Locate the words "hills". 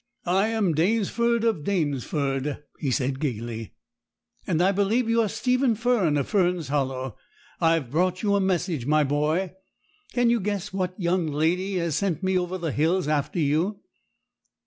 12.71-13.07